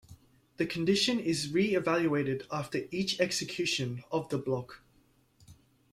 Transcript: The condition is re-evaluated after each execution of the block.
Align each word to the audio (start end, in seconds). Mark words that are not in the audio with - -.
The 0.57 0.65
condition 0.65 1.19
is 1.19 1.53
re-evaluated 1.53 2.47
after 2.51 2.87
each 2.89 3.19
execution 3.19 4.03
of 4.11 4.29
the 4.29 4.39
block. 4.39 4.81